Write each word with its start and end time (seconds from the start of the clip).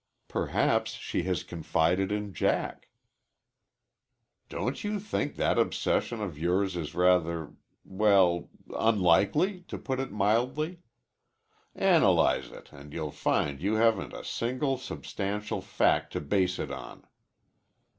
"Perhaps 0.29 0.93
she 0.93 1.21
has 1.29 1.43
confided 1.43 2.11
in 2.11 2.33
Jack." 2.33 2.89
"Don't 4.49 4.83
you 4.83 4.99
think 4.99 5.35
that 5.35 5.59
obsession 5.59 6.19
of 6.19 6.39
yours 6.39 6.75
is 6.75 6.95
rather 6.95 7.53
well, 7.85 8.49
unlikely, 8.75 9.61
to 9.67 9.77
put 9.77 9.99
it 9.99 10.11
mildly? 10.11 10.79
Analyze 11.75 12.49
it 12.51 12.71
and 12.71 12.91
you'll 12.93 13.11
find 13.11 13.61
you 13.61 13.75
haven't 13.75 14.11
a 14.13 14.23
single 14.25 14.75
substantial 14.79 15.61
fact 15.61 16.13
to 16.13 16.19
base 16.19 16.57
it 16.57 16.71
on." 16.71 17.05